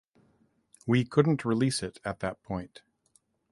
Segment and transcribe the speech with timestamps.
[0.87, 2.81] We couldn’t release it at that point.